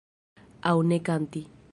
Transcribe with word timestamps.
Aŭ 0.69 0.73
ne 0.93 0.99
kanti. 1.11 1.47